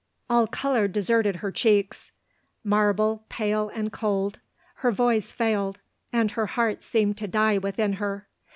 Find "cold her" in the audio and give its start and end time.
3.93-4.91